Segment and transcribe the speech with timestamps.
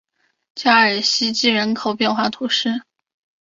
[0.55, 2.81] 加尔希济人口变化图示